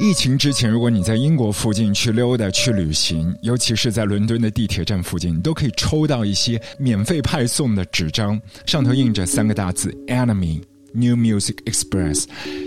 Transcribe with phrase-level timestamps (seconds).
[0.00, 10.62] 疫情之前，如果你在英国附近去溜达、去旅行，尤其是在伦敦的地铁站附近，你都可以抽到一些免费派送的纸张，上头印着三个大字 “Enemy”。
[10.92, 12.24] New Music Express，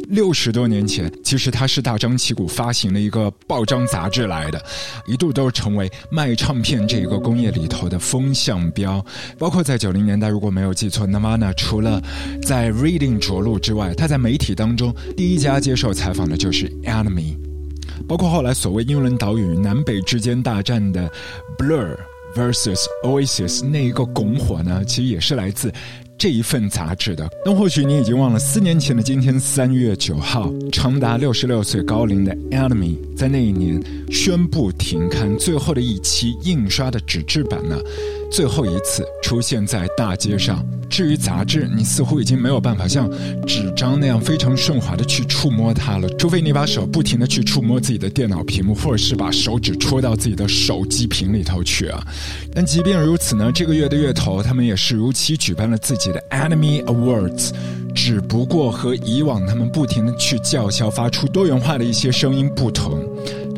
[0.09, 4.63] 六十多年前，其实它是大张旗鼓发行的一个报章杂志来的，
[5.07, 9.03] 一度都成为卖唱片这一个工业里头的风向标。
[9.37, 12.01] 包括在九零年代，如果没有记错，Nirvana 除了
[12.43, 17.35] 在 Reading 着陆之外，他在媒体当中第一家接受采访的就是 Enemy。
[18.07, 21.11] 包括后来所谓英伦岛屿南北之间大战的
[21.57, 21.95] Blur
[22.35, 25.71] versus Oasis 那一个拱火呢，其实也是来自。
[26.21, 37.75] 这一份杂志的，但或许你已经忘了，四年前的今天，三月九号，长达六十六岁高龄的 Enemy 在那一年宣布停刊，最后的一期印刷的纸质版呢，
[38.31, 40.65] 最后一次出现在大街上。
[40.89, 43.09] 至于杂志，你似乎已经没有办法像
[43.47, 52.05] 纸张那样非常顺滑的去触摸它了，除非你把手不停的去触摸自己的电脑屏幕，或者是把手指戳到自己的手机屏里头去啊。
[52.53, 57.51] 但即便如此呢，这个月的月头，他们也是如期举办了自己的 Enemy Awards，
[57.95, 62.99] 只不过和以往他们不停的去叫嚣、发出多元化的一些声音不同。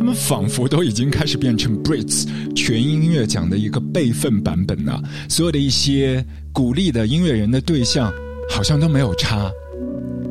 [0.03, 5.01] 他们仿佛都已经开始变成 Brits 全音乐奖的一个备份版本了。
[5.29, 8.11] 所有的一些鼓励的音乐人的对象，
[8.49, 9.49] 好像都没有差。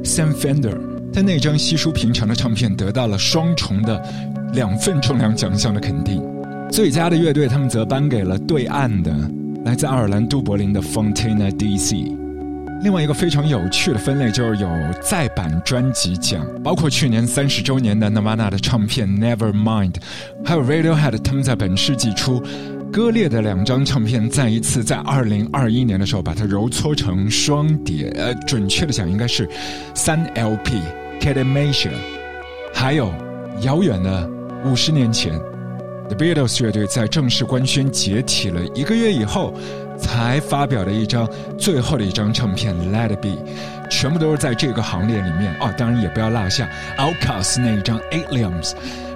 [0.04, 0.78] Sam Fender
[1.10, 3.98] 他那张稀疏平常的唱片得到了双重的
[4.52, 6.22] 两份重量奖项的肯定。
[6.70, 9.10] 最佳的乐队，他们则颁给了对岸的
[9.64, 12.21] 来自爱尔兰都柏林的 Fontana DC。
[12.82, 14.68] 另外一个非常有趣的分类就是有
[15.00, 19.94] 再版专辑奖，包括去年三十周年的 Nirvana 的唱片 Nevermind，
[20.44, 22.42] 还有 Radiohead 他们在本世纪初
[22.92, 29.48] 割裂的两张唱片，再一次在二零二一年的时候把它揉搓成双碟，呃，准确的讲应该是
[29.94, 30.80] 三 LP
[31.20, 31.94] c a t a m a t i a
[32.74, 33.12] 还有
[33.60, 34.28] 遥远的
[34.64, 35.38] 五十年前
[36.08, 39.54] ，The Beatles 乐队在正式官宣解体了一个月以后。
[40.02, 41.26] 才发表的一张
[41.56, 43.28] 最后的一张唱片《Let It Be》，
[43.88, 45.72] 全部都是在这个行列里面哦。
[45.78, 46.68] 当然也不要落下
[46.98, 48.70] Outcast 那一张《Aliens》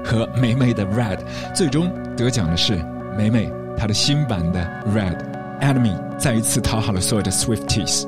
[0.04, 1.18] 和美美的《Red》。
[1.54, 2.82] 最终得奖的是
[3.18, 4.60] 美美她的新版的
[4.96, 5.18] 《Red》。
[5.60, 8.06] Enemy 再一次讨好了所有的 Swifties，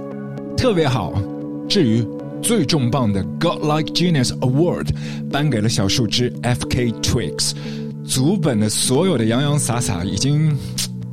[0.56, 1.12] 特别好。
[1.68, 2.06] 至于
[2.40, 4.88] 最重磅的 Godlike Genius Award，
[5.30, 6.92] 颁给了小树枝 F.K.
[7.02, 7.52] Twigs。
[8.06, 10.56] 组本的所有的洋洋洒洒已经。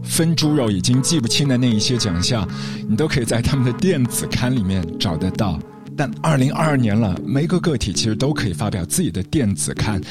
[0.05, 2.47] 分猪肉已经记不清的那一些奖项，
[2.87, 5.59] 你都可以在他们的电子刊里面找得到。
[5.97, 10.01] 但二零二二年了，每个个体其实都可以发表自己的电子刊，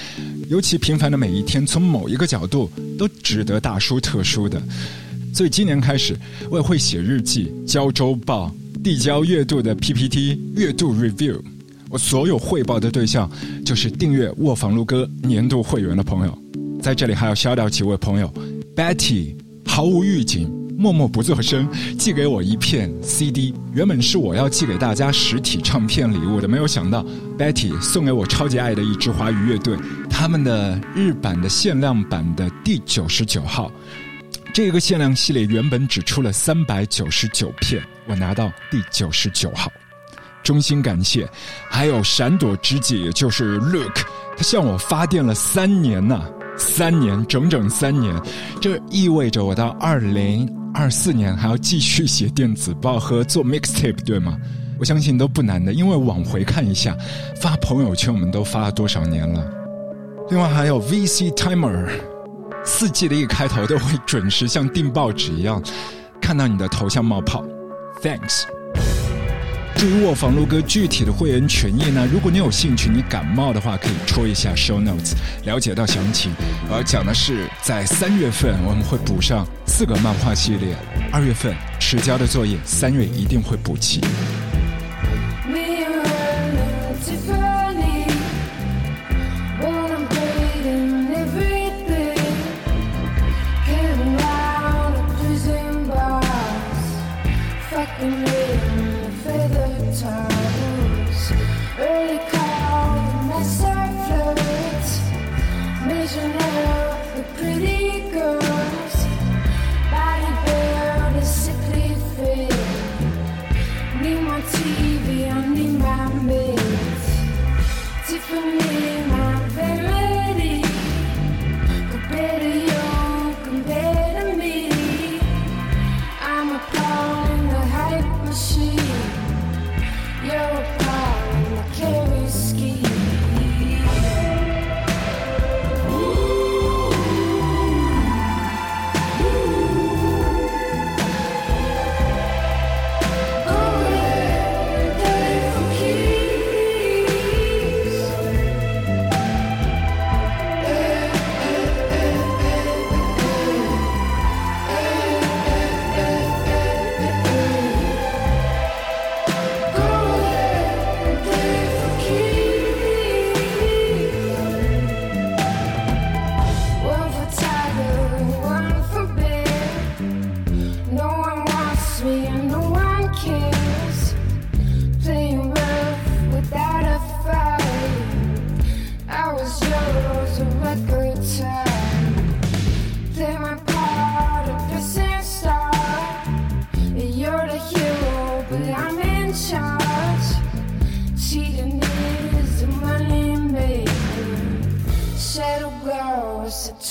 [0.49, 4.63] 尤其平凡的每一天，从某一个角度都值得大书特书的。
[5.33, 6.17] 所以今年开始，
[6.49, 8.51] 我也会写日记、交周报、
[8.83, 11.39] 递交月度的 PPT、月度 review。
[11.91, 13.31] 我所有汇报的对象
[13.65, 16.39] 就是订阅卧房录歌年度会员的朋友。
[16.81, 18.33] 在这里还要 shout out 几位朋友
[18.75, 19.44] ：Betty。
[19.67, 20.49] 毫无预警，
[20.79, 23.53] 默默不作声，寄给我一片 CD。
[23.73, 27.05] 原本是我要寄给大家实体唱片礼物的，没有想到
[27.37, 29.77] Betty 送给我超级爱的一支华语乐队，
[30.09, 33.71] 他们的日版的限量版的第九十九号。
[34.53, 39.73] 这个限量系列原本只出了三百九十九片，我拿到第九十九号，
[40.45, 41.29] 衷心感谢。
[41.69, 44.05] 还有闪躲之姐，就是 Look，
[44.37, 46.23] 他向我发电了三年呢。
[46.57, 48.15] 三年，整整三年，
[48.61, 54.39] 这意味着我到二零二四年还要继续写电子报和做 mixtape，对吗？
[54.79, 56.97] 我相信都不难的，因为往回看一下，
[57.41, 59.49] 发朋友圈我们都发了多少年了。
[60.31, 61.89] 另外还有 VC Timer，
[62.65, 65.63] 四季的一开头都会准时像订报纸一样，
[66.21, 67.45] 看到你的头像冒泡
[68.03, 68.43] ，Thanks。
[69.77, 72.09] 至于我房路哥具体的会员权益呢？
[72.11, 75.13] 如果你有兴趣，你感冒的话可以戳一下 show notes，
[75.45, 76.33] 了解到详情。
[76.71, 80.75] 而讲的是在三月份我们会补上四个漫画系列，
[81.13, 84.01] 二月份迟交的作业，三月一定会补齐。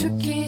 [0.04, 0.43] acho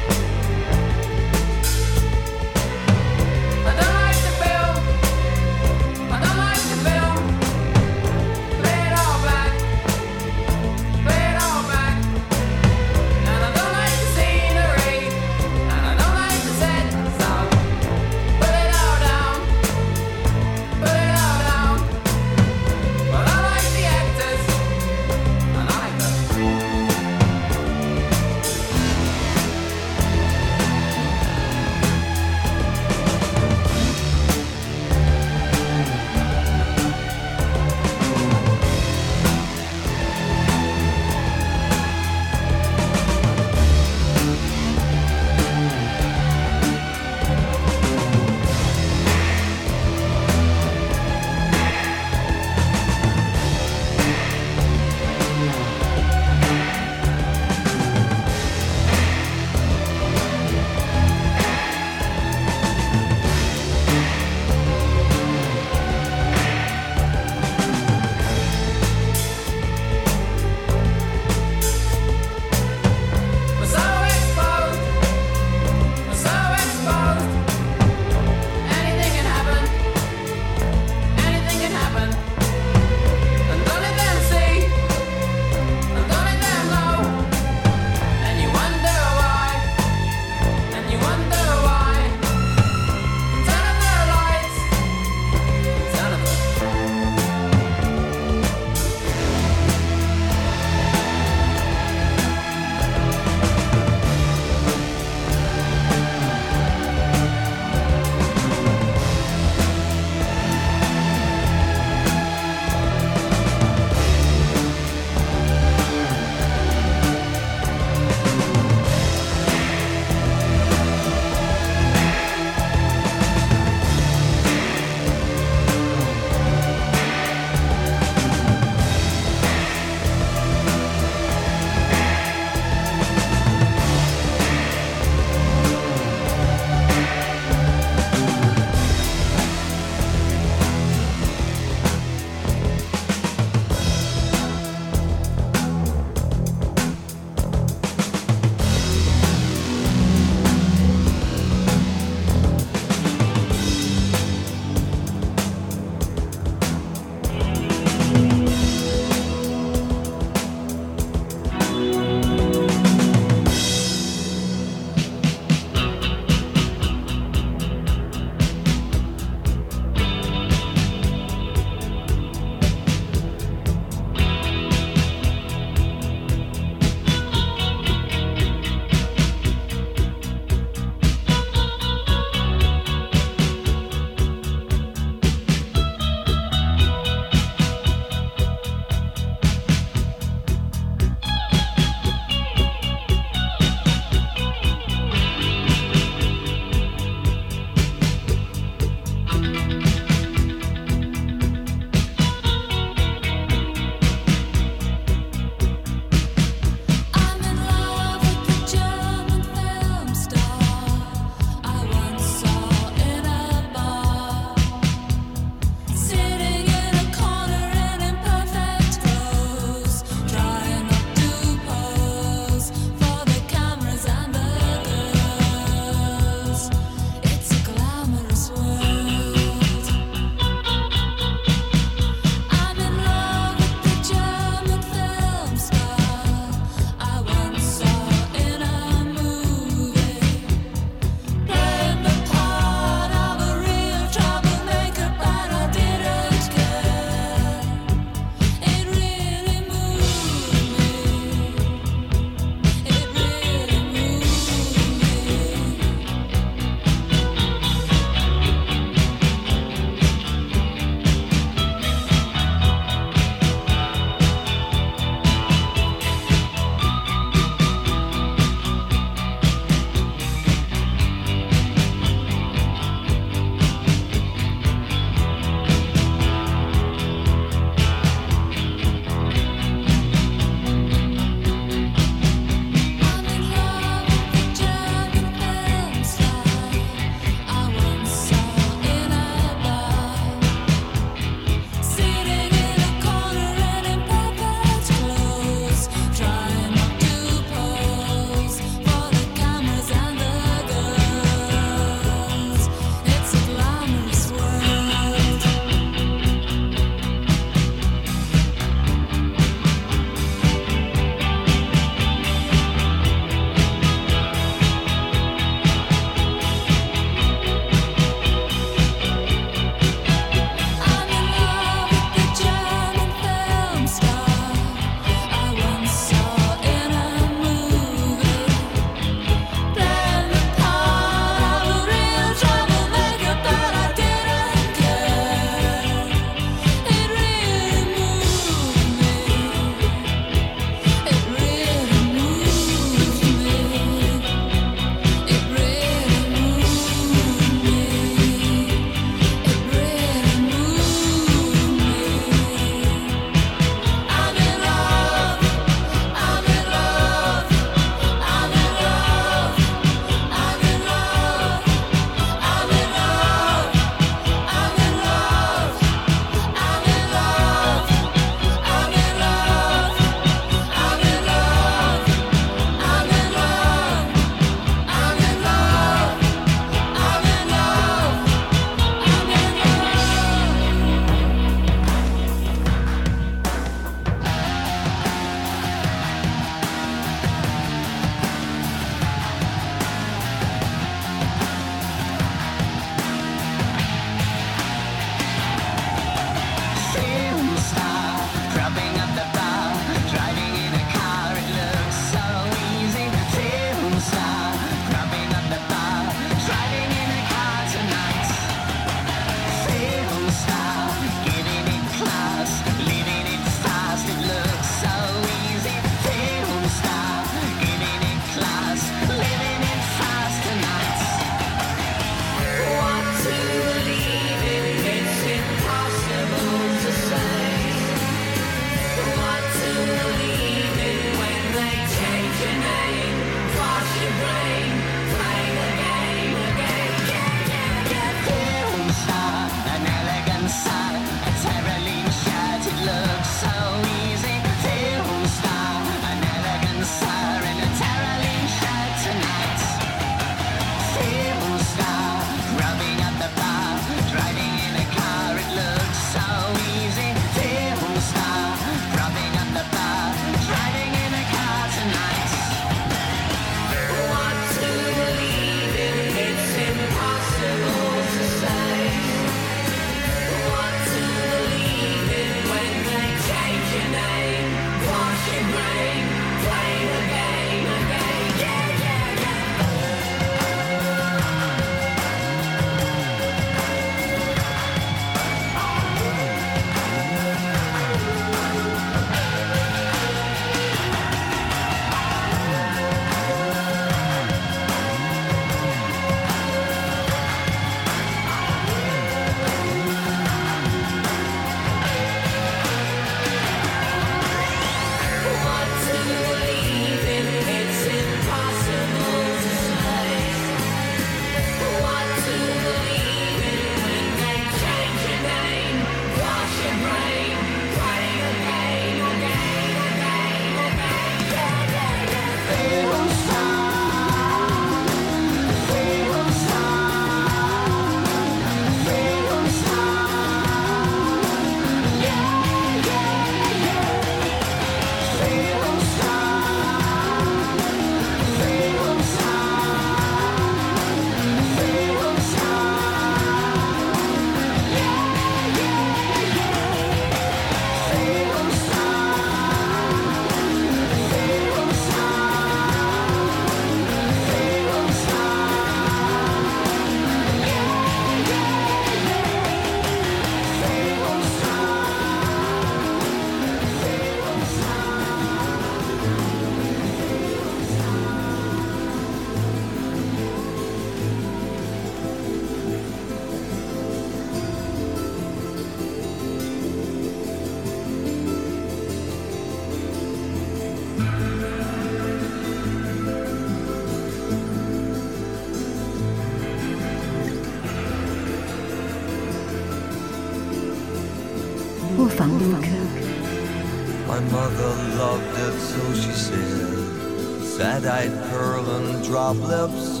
[597.84, 600.00] Sad-eyed pearl and drop lips,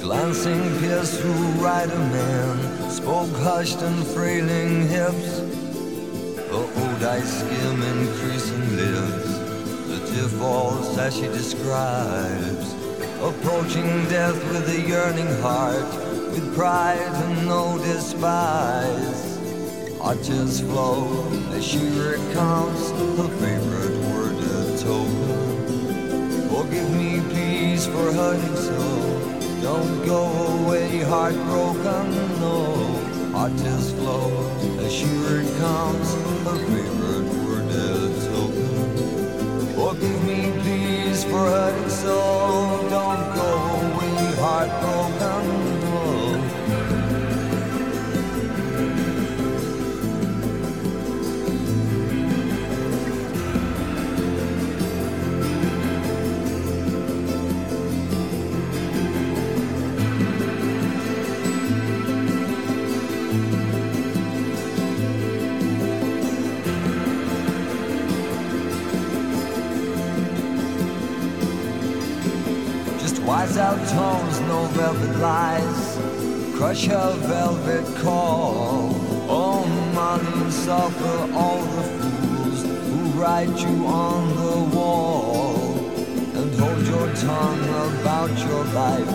[0.00, 5.40] glancing pierced through rider man, spoke hushed and frailing hips.
[6.48, 9.36] Her old eyes skim increasing lips,
[9.88, 12.72] the tear falls as she describes.
[13.20, 15.92] Approaching death with a yearning heart,
[16.30, 19.40] with pride and no despise.
[20.00, 23.61] Arches flow as she recounts her favorite
[27.86, 28.82] for hurting so.
[29.62, 30.22] Don't go
[30.58, 32.06] away heartbroken,
[32.40, 32.56] no.
[33.34, 34.30] Arches flow
[34.80, 36.14] as she recounts
[36.44, 39.74] her favorite word worded token.
[39.74, 42.18] Forgive me, please, for hurting so.
[42.90, 43.50] Don't go
[43.88, 45.41] away heartbroken,
[73.42, 75.98] Wise out tones, no velvet lies.
[76.54, 78.94] Crush her velvet call.
[79.28, 85.56] Oh, and suffer all the fools who write you on the wall.
[86.36, 89.10] And hold your tongue about your life.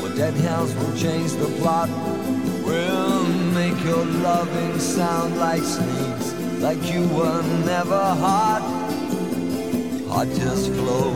[0.00, 1.90] For dead hands will change the plot.
[2.64, 8.62] We'll make your loving sound like sneaks, like you were never hot.
[10.08, 11.12] Heart just flow,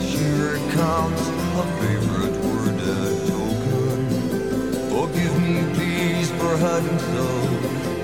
[0.00, 1.31] she recounts
[5.74, 7.26] please, for hurting so.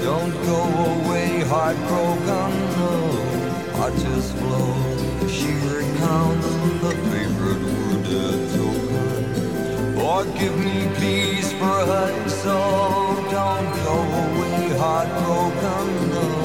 [0.02, 0.60] Don't go
[0.94, 2.92] away heartbroken, no.
[3.76, 4.74] Heart just flow,
[5.28, 6.48] she recounts
[6.82, 9.94] her favorite worded token.
[9.98, 12.58] Forgive me, please, for hurting so.
[13.30, 16.37] Don't go away heartbroken, no.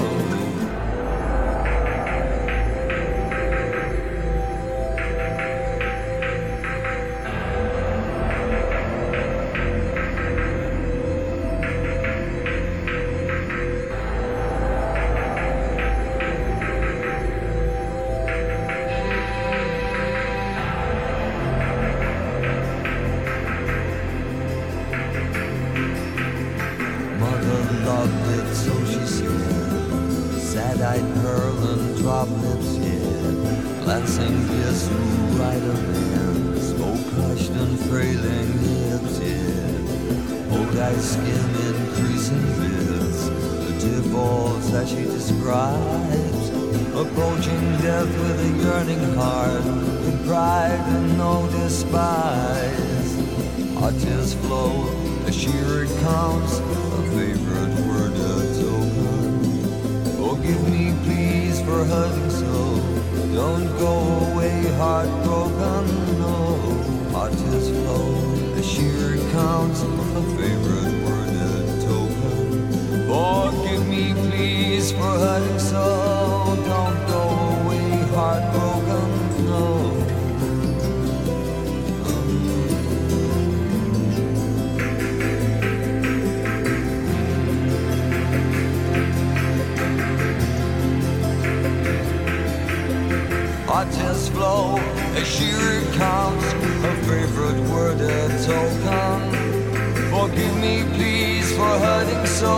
[100.33, 102.55] Forgive me, please, for hurting so.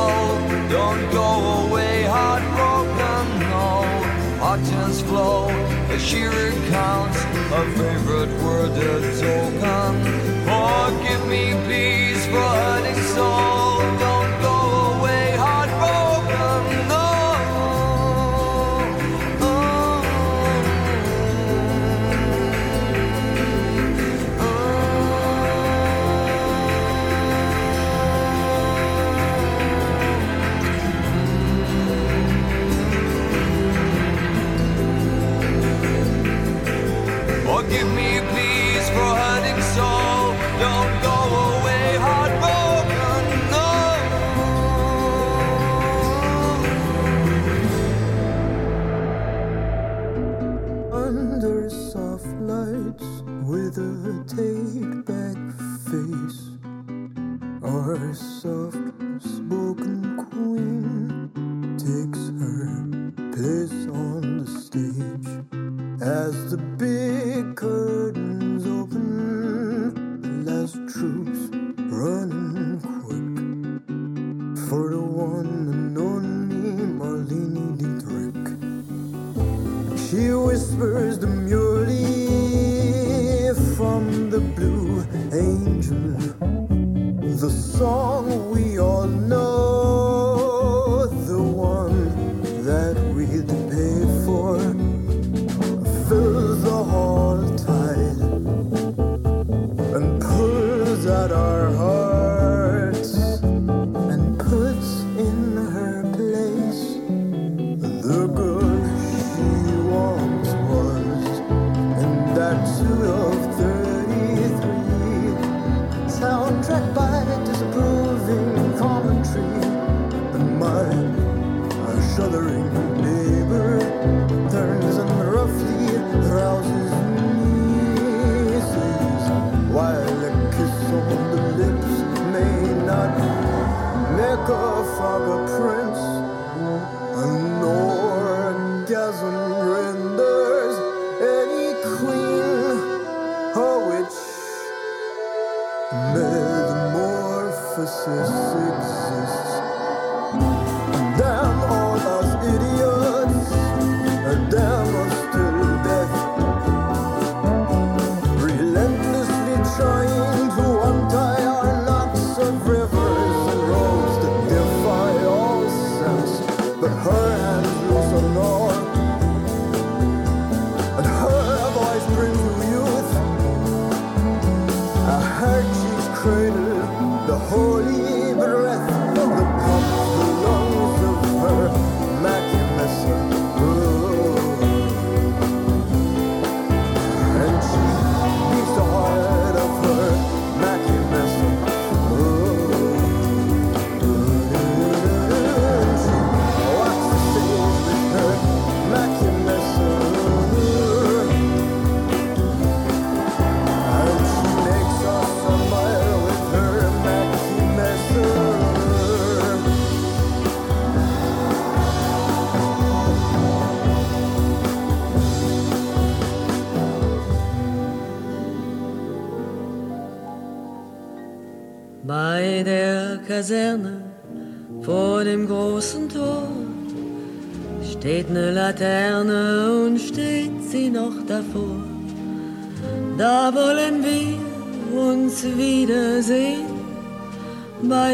[0.69, 4.61] Don't go away heartbroken, no.
[4.63, 5.49] Tears flow
[5.89, 9.93] as she recounts her favorite word a token.
[10.47, 13.54] Forgive me, please, for hurting so.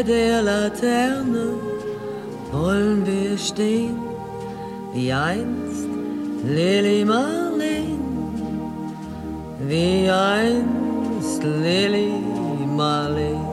[0.06, 1.54] Der Laterne
[2.50, 3.98] wollen wir stehen,
[4.92, 5.86] wie einst
[6.44, 8.00] Lili Marleen,
[9.68, 12.14] wie einst Lili
[12.76, 13.46] Marleen.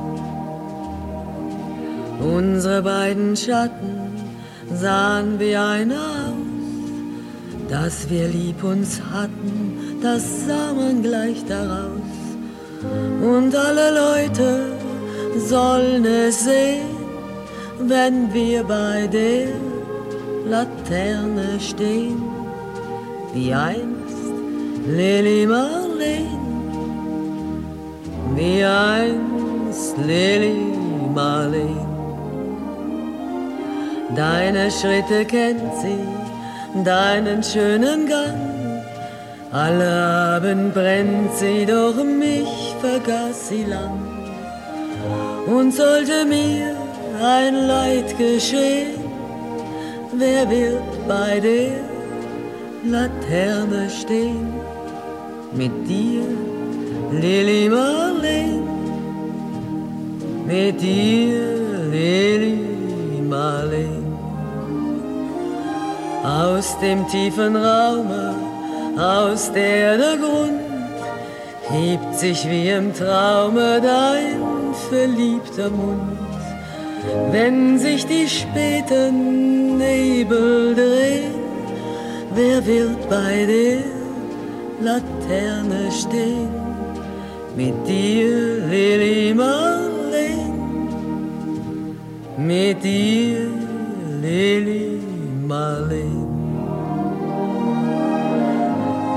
[2.19, 4.11] Unsere beiden Schatten
[4.73, 6.33] sahen wie ein aus,
[7.69, 12.17] dass wir lieb uns hatten, das sah man gleich daraus.
[13.21, 14.78] Und alle Leute
[15.37, 16.97] sollen es sehen,
[17.79, 19.47] wenn wir bei der
[20.45, 22.21] Laterne stehen,
[23.33, 24.17] wie einst
[24.87, 26.39] Lili Marleen,
[28.35, 30.73] wie einst Lili
[31.13, 31.87] Marleen.
[34.15, 38.49] Deine Schritte kennt sie, deinen schönen Gang.
[39.51, 39.89] Alle
[40.35, 44.08] Abend brennt sie, doch mich vergaß sie lang.
[45.49, 46.75] Und sollte mir
[47.19, 48.99] ein Leid geschehen,
[50.13, 51.71] wer wird bei der
[52.83, 54.53] Laterne stehen?
[55.51, 56.23] Mit dir,
[57.11, 58.63] Lili Marleen,
[60.45, 61.41] mit dir,
[61.91, 64.05] Lili Marleen.
[66.23, 68.35] Aus dem tiefen Raume,
[68.97, 70.59] aus der der Grund
[71.71, 74.58] hebt sich wie im Traume dein
[74.89, 76.17] verliebter Mund.
[77.31, 81.33] Wenn sich die späten Nebel drehen,
[82.35, 83.79] wer wird bei der
[84.81, 86.49] Laterne stehen?
[87.55, 90.53] Mit dir, Lili Marleen,
[92.37, 93.47] mit dir,
[94.21, 94.99] Lili
[95.47, 96.27] Marleen.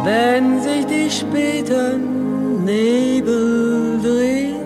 [0.05, 4.62] Wenn sich die späten Nebel drehen,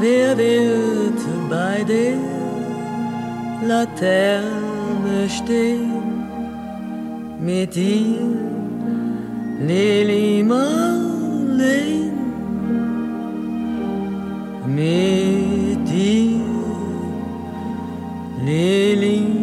[0.00, 2.16] wer wird bei der
[3.66, 5.92] Laterne stehen?
[7.40, 8.18] Mit ihr
[9.66, 12.12] Lili Marleen,
[14.66, 16.40] mit ihr
[18.44, 19.37] Lili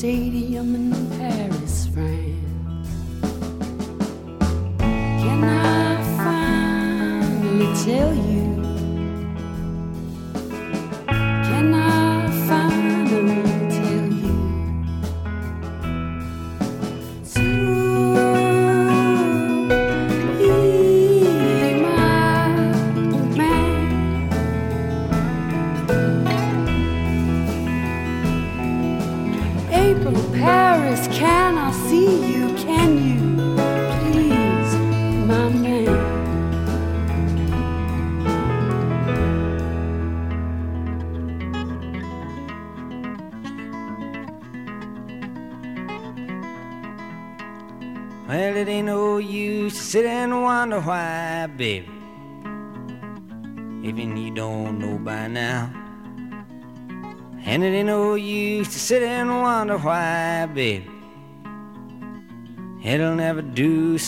[0.00, 0.89] stadium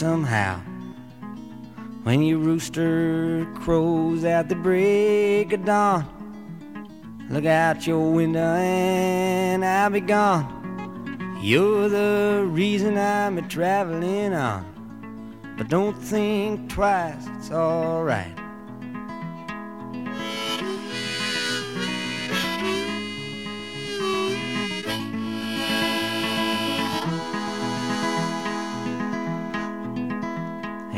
[0.03, 0.59] somehow.
[2.03, 6.05] When your rooster crows at the break of dawn,
[7.31, 11.39] look out your window and I'll be gone.
[11.41, 14.65] You're the reason I'm a traveling on.
[15.57, 18.42] But don't think twice, it's alright.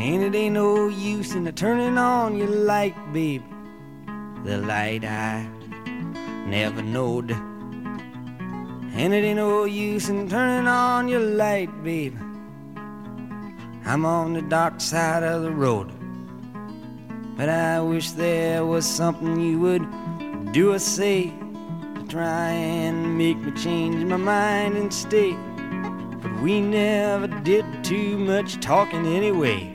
[0.04, 3.42] And it ain't no use in turning on your light, babe.
[4.44, 5.48] The light I
[6.46, 7.30] never knowed.
[7.30, 12.18] And it ain't no use in turning on your light, babe.
[13.86, 15.90] I'm on the dark side of the road.
[17.38, 21.32] But I wish there was something you would do or say
[21.94, 25.32] to try and make me change my mind and stay.
[26.20, 29.74] But we never did too much talking anyway.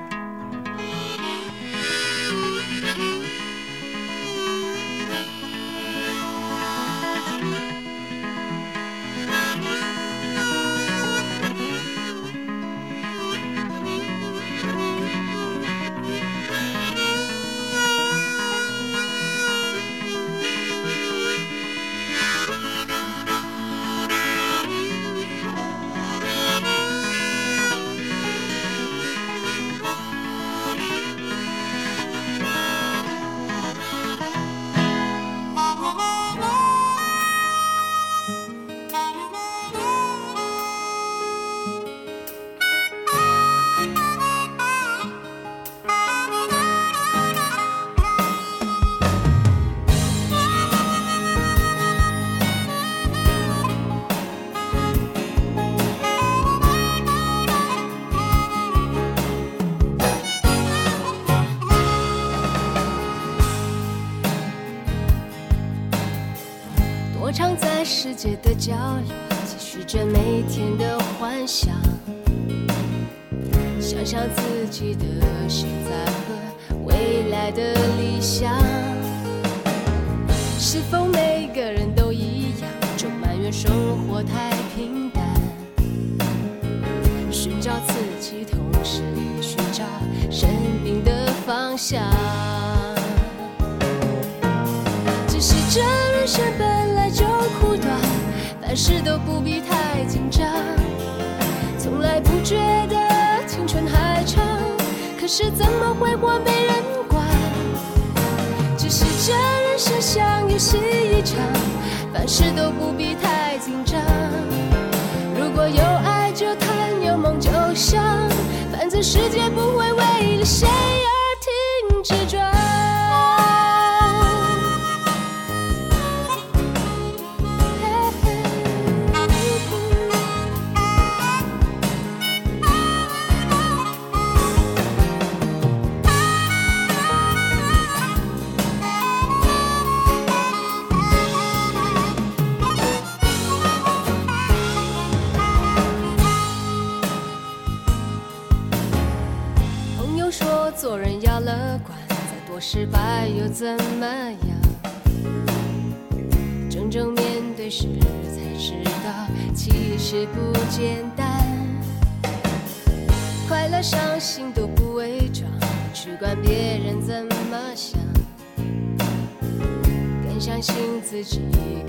[170.41, 171.39] 相信自己，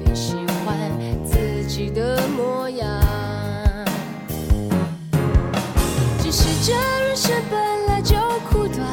[0.05, 0.77] 更喜欢
[1.25, 2.87] 自己的模样。
[6.21, 8.15] 只是这人生本来就
[8.51, 8.87] 苦短，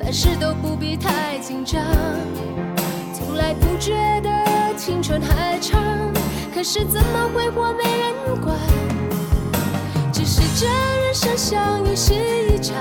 [0.00, 1.80] 凡事都不必太紧张。
[3.14, 5.80] 从来不觉得青春还长，
[6.52, 8.56] 可是怎么挥霍没人管。
[10.12, 12.14] 只是这人生像游戏
[12.52, 12.74] 一场，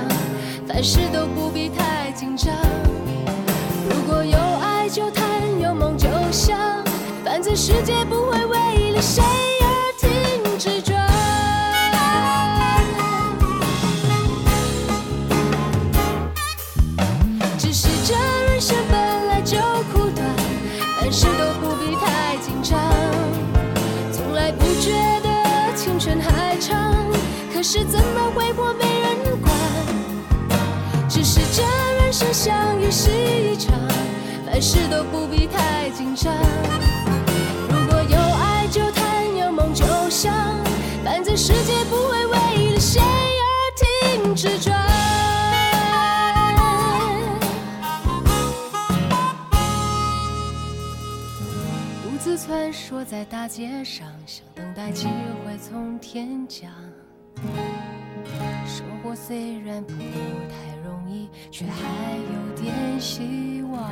[0.68, 2.51] 凡事都不必太紧张。
[3.88, 5.03] 如果有爱就，
[6.32, 6.57] 想，
[7.23, 9.23] 反正世界不会为了谁
[9.61, 10.97] 而停止转。
[17.57, 19.57] 只是这人生本来就
[19.91, 20.25] 苦短，
[20.99, 22.80] 凡事都不必太紧张。
[24.11, 26.95] 从来不觉得青春还长，
[27.53, 29.51] 可是怎么挥霍没人管。
[31.09, 31.63] 只是这
[32.01, 33.57] 人生像游戏
[34.58, 36.34] 凡事都不必太紧张。
[37.70, 40.34] 如果有爱就谈，有梦就想，
[41.03, 43.45] 反正世界不会为了谁而
[44.24, 44.76] 停止转。
[52.01, 55.05] 独自穿梭在大街上，想等待机
[55.45, 56.72] 会从天降。
[58.66, 63.91] 生活虽然不太容易，却还有点希望。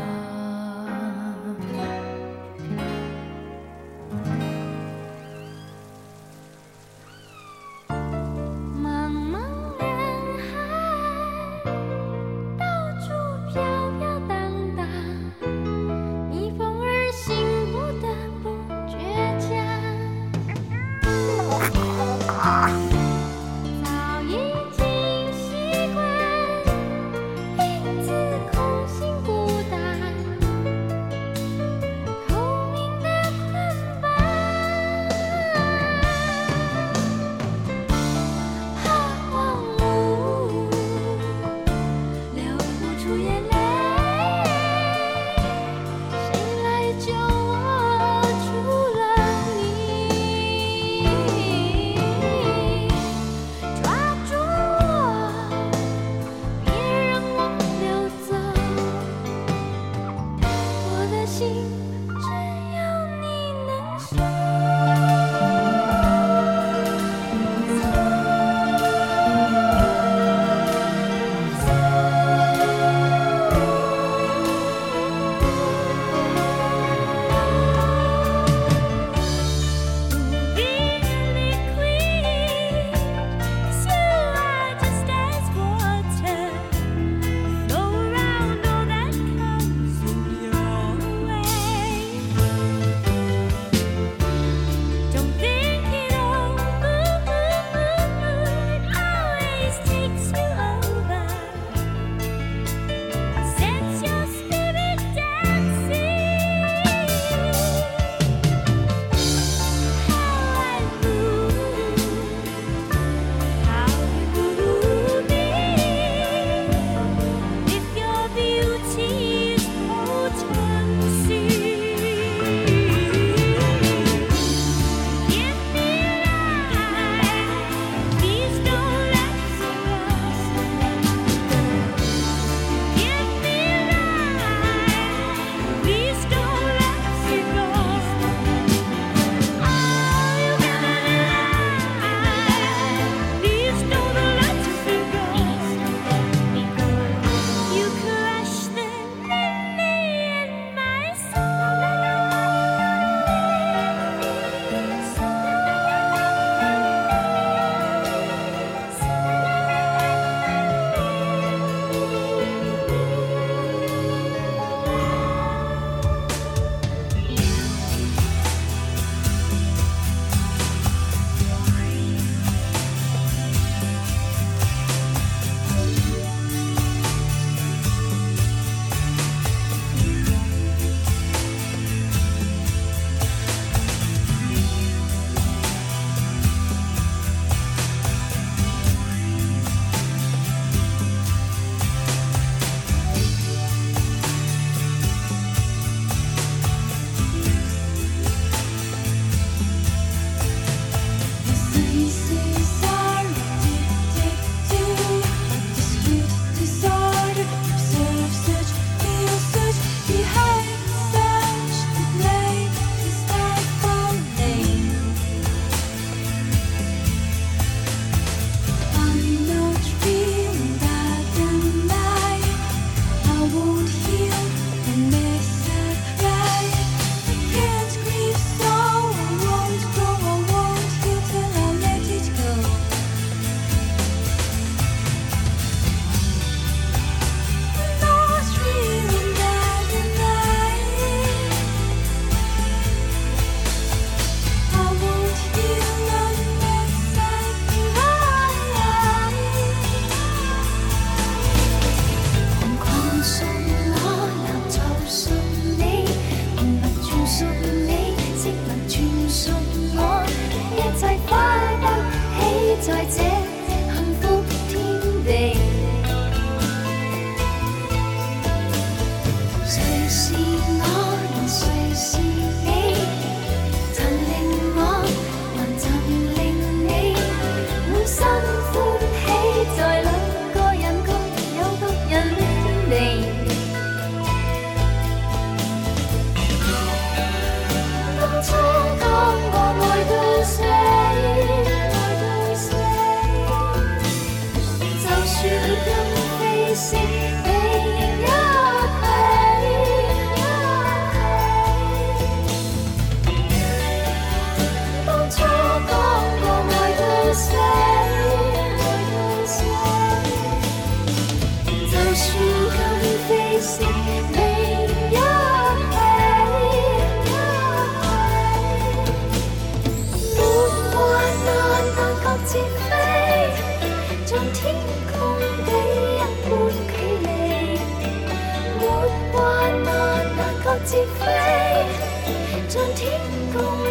[330.86, 333.19] 但各自飛，像天
[333.51, 333.84] 空。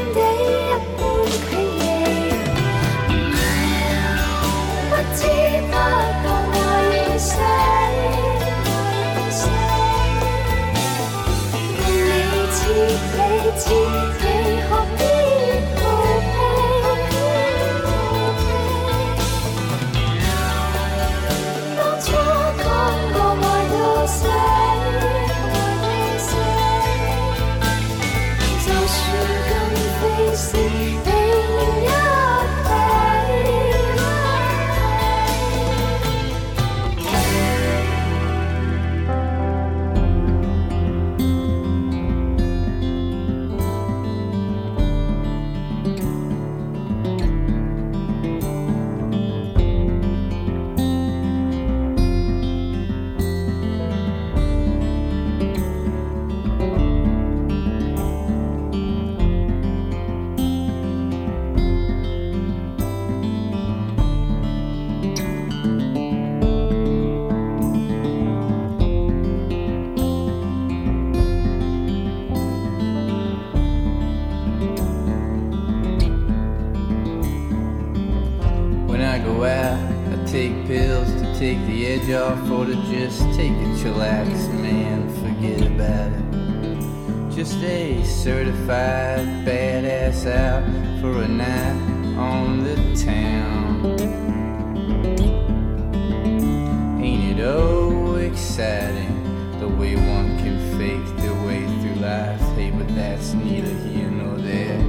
[82.06, 87.34] The off or to just take a chillax, man, forget about it.
[87.34, 90.64] Just a certified badass out
[91.00, 93.86] for a night on the town.
[97.02, 102.40] Ain't it oh exciting the way one can fake their way through life?
[102.54, 104.80] Hey, but that's neither here nor there.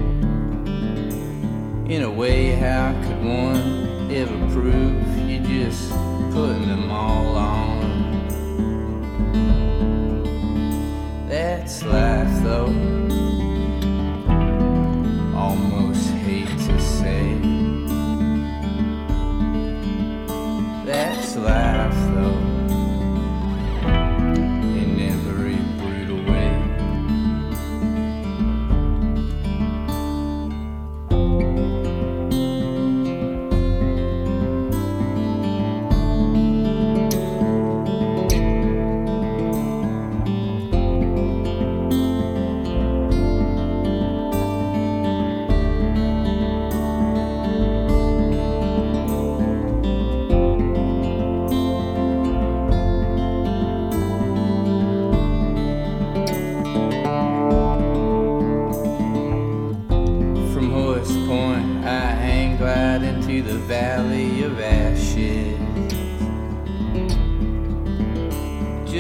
[1.90, 4.95] In a way, how could one ever prove
[6.36, 7.35] putting them all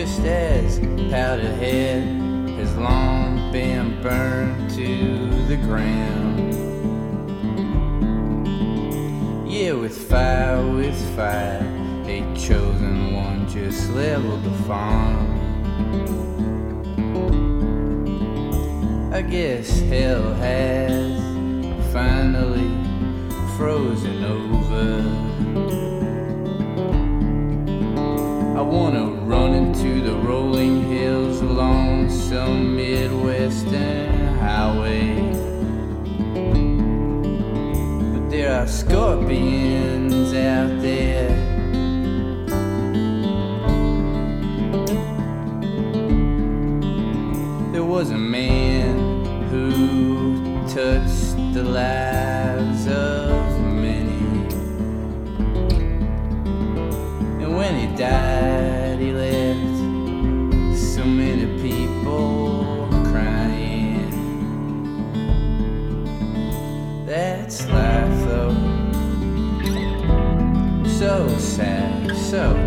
[0.06, 0.78] Just as
[1.10, 2.04] Powderhead
[2.60, 6.54] has long been burned to the ground.
[9.52, 11.66] Yeah, with fire, with fire,
[12.06, 15.26] a chosen one just leveled the farm.
[19.12, 21.20] I guess hell has
[21.92, 22.70] finally
[23.58, 25.02] frozen over.
[28.56, 35.16] I wanna run into the rolling hills along some Midwestern highway.
[38.14, 41.30] But there are scorpions out there.
[47.74, 48.94] There was a man
[49.50, 49.68] who
[50.78, 54.24] touched the lives of many.
[57.42, 58.25] And when he died,
[72.36, 72.65] so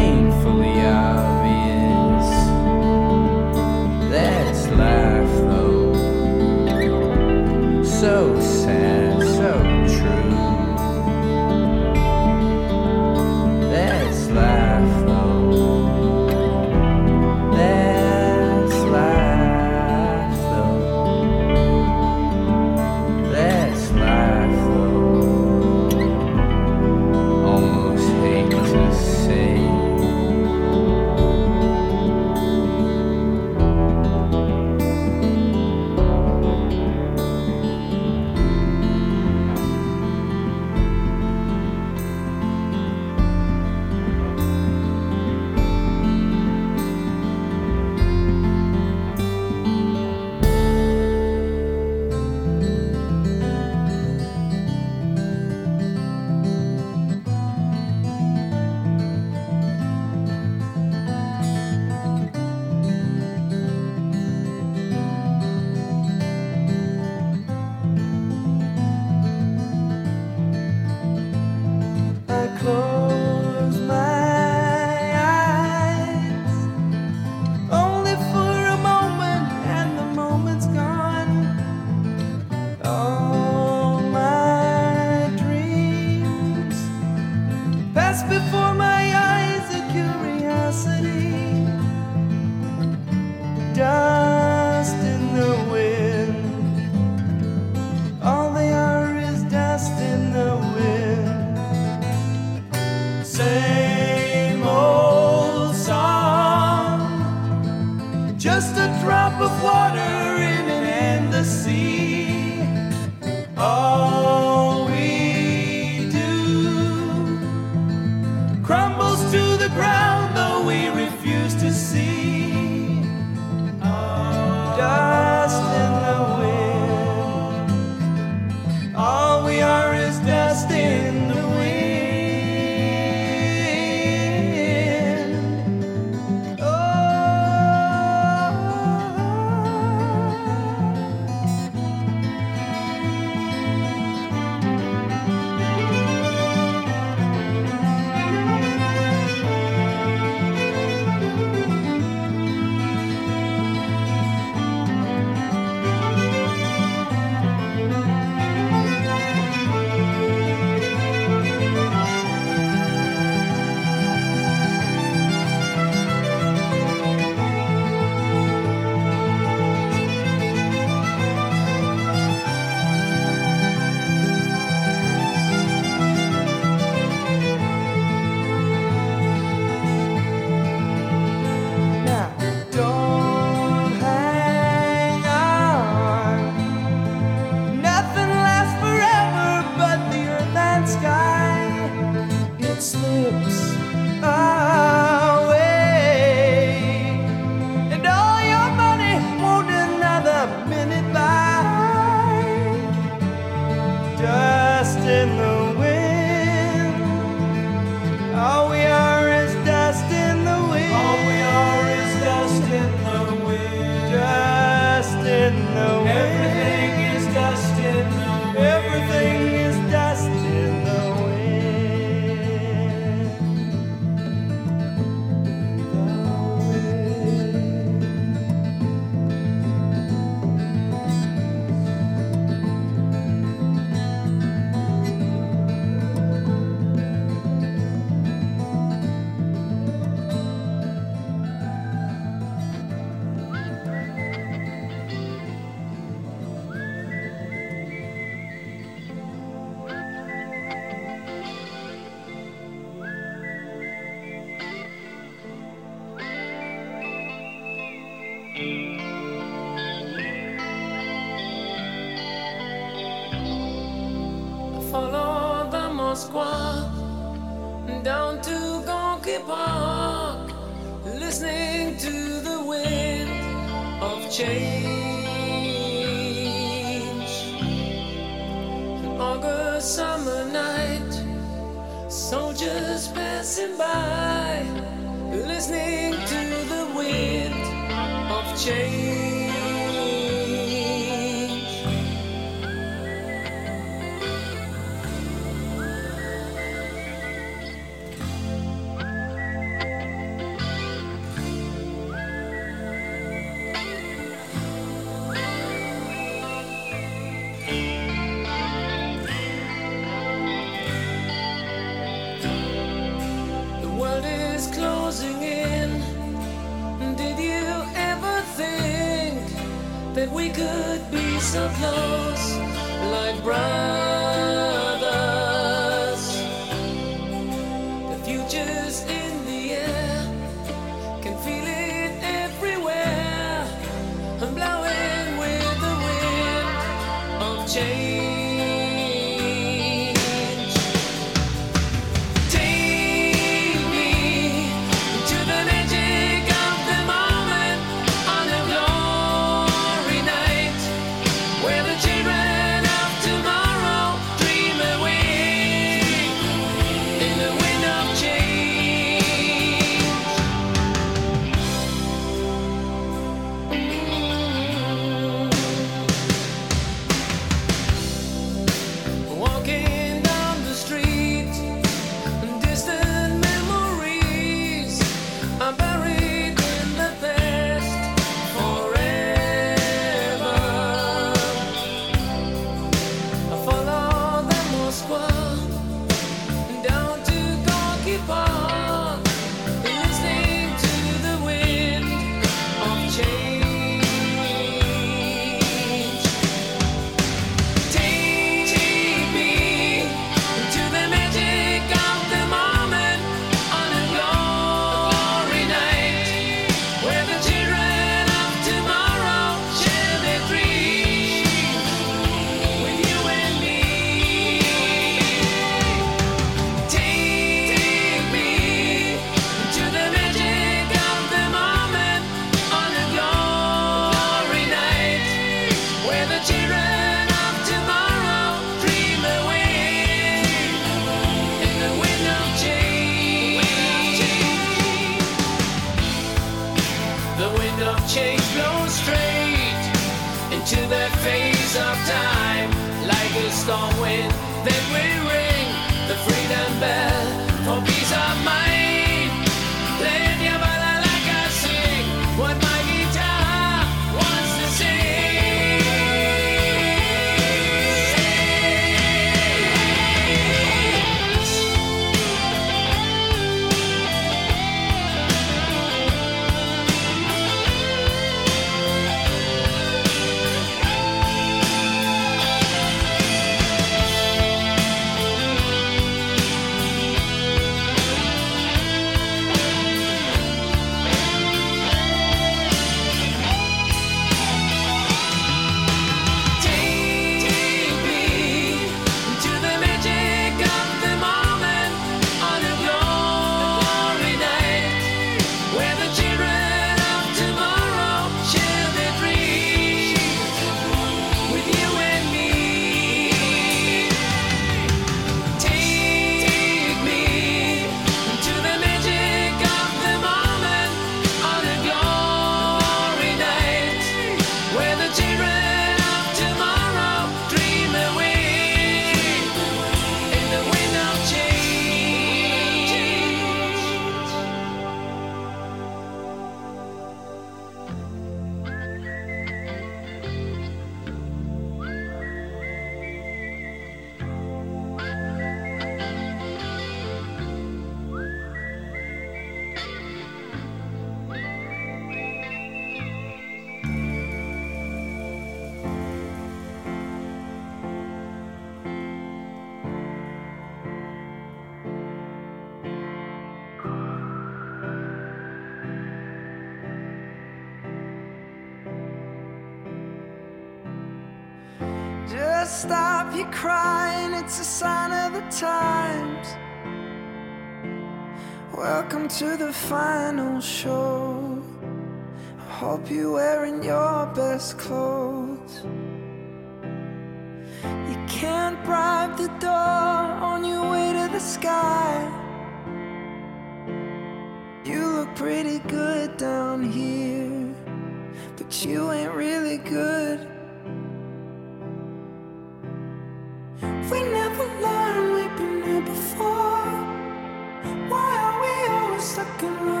[599.21, 600.00] stuck in my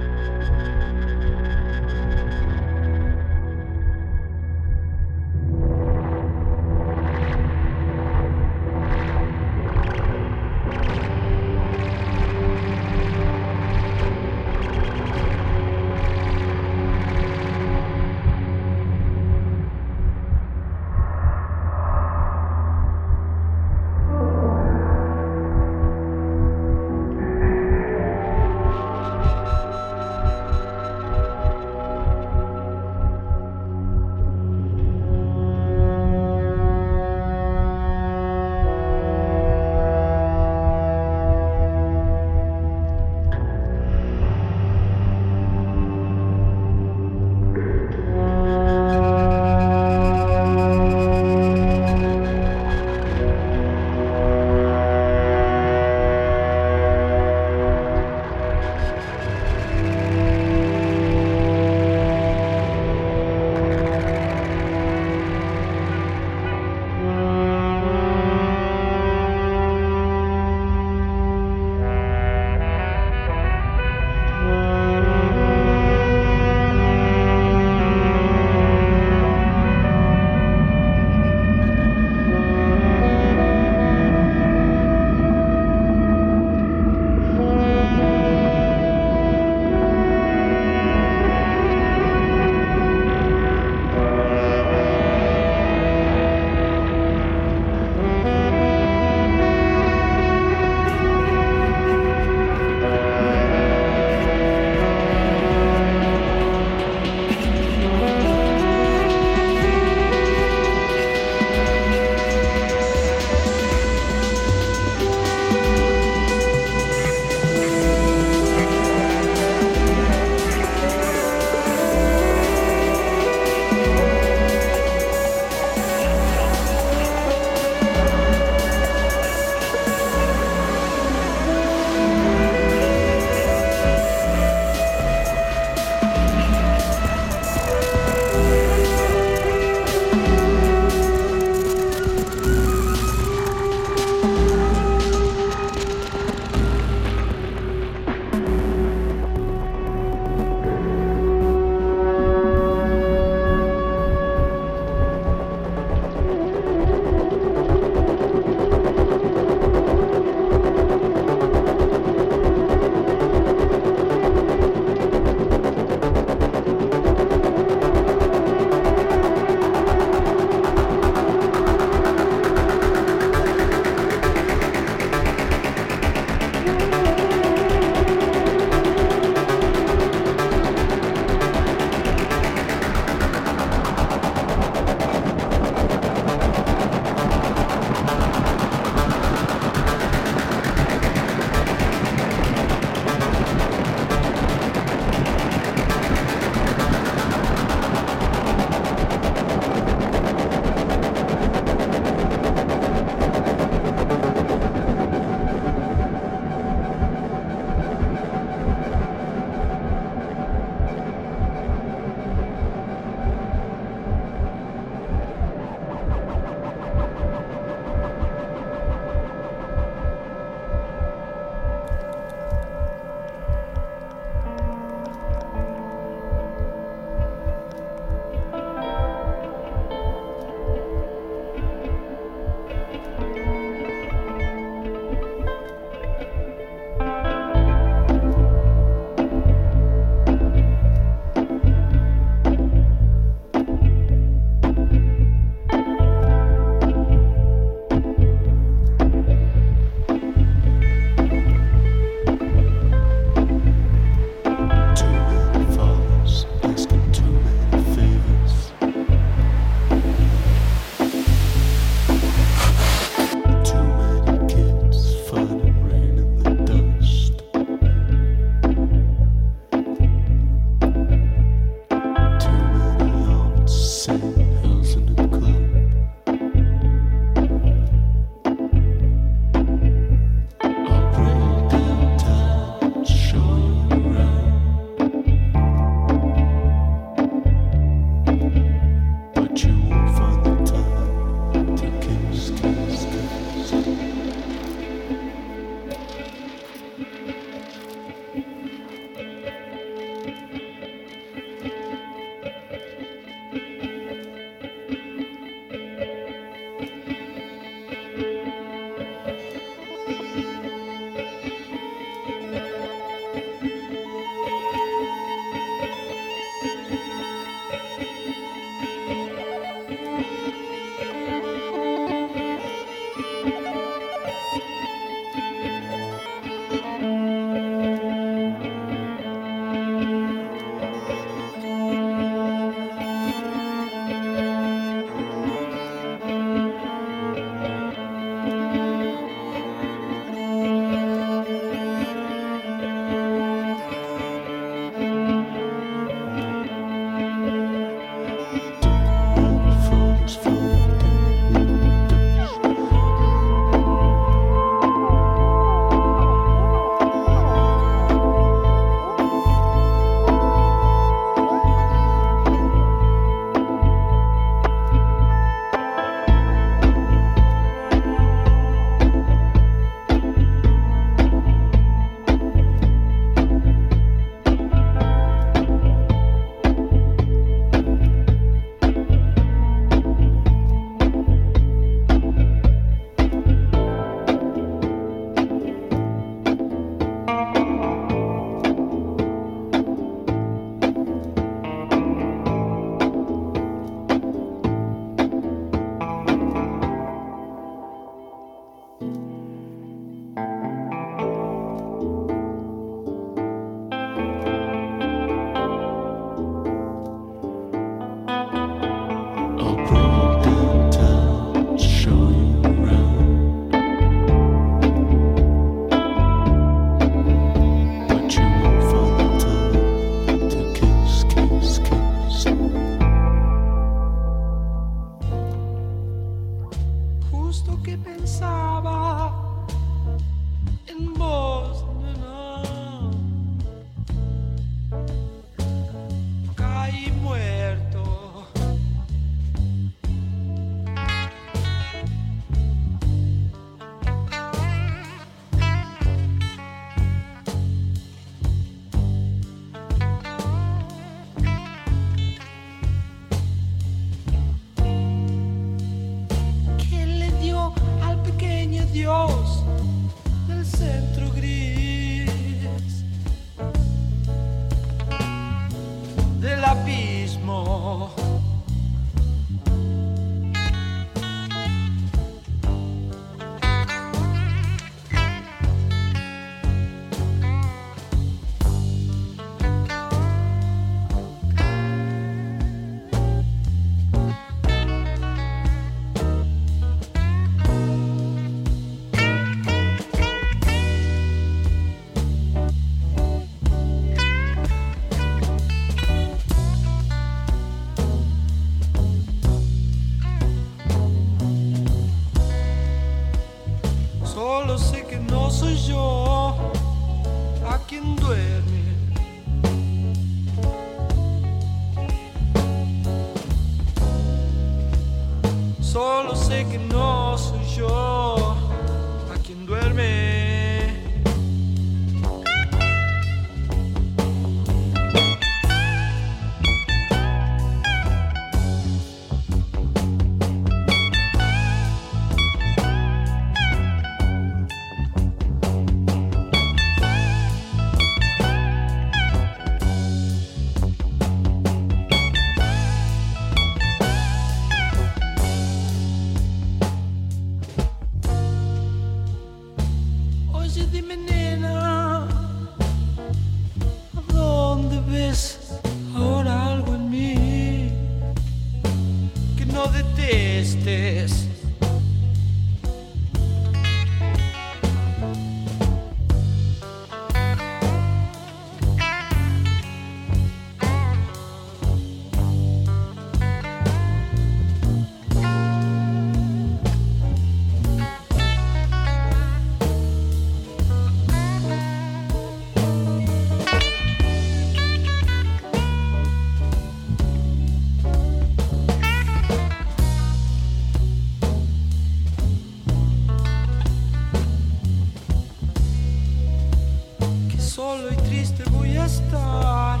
[597.80, 600.00] solo y triste voy a estar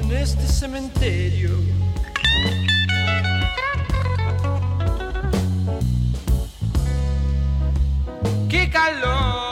[0.00, 1.50] en este cementerio.
[8.48, 9.45] ¡Qué calor!